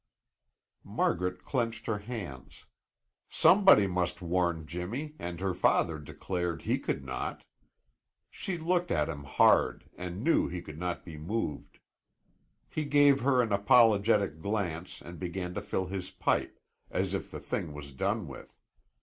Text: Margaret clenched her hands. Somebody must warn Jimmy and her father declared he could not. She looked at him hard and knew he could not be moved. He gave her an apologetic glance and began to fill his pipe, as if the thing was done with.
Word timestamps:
Margaret 0.83 1.45
clenched 1.45 1.85
her 1.85 1.99
hands. 1.99 2.65
Somebody 3.29 3.85
must 3.85 4.19
warn 4.19 4.65
Jimmy 4.65 5.13
and 5.19 5.39
her 5.39 5.53
father 5.53 5.99
declared 5.99 6.63
he 6.63 6.79
could 6.79 7.05
not. 7.05 7.43
She 8.31 8.57
looked 8.57 8.89
at 8.89 9.09
him 9.09 9.25
hard 9.25 9.91
and 9.95 10.23
knew 10.23 10.47
he 10.47 10.59
could 10.63 10.79
not 10.79 11.05
be 11.05 11.17
moved. 11.19 11.77
He 12.67 12.83
gave 12.83 13.19
her 13.21 13.43
an 13.43 13.53
apologetic 13.53 14.41
glance 14.41 15.01
and 15.03 15.19
began 15.19 15.53
to 15.53 15.61
fill 15.61 15.85
his 15.85 16.09
pipe, 16.09 16.59
as 16.89 17.13
if 17.13 17.29
the 17.29 17.39
thing 17.39 17.71
was 17.71 17.93
done 17.93 18.27
with. 18.27 18.59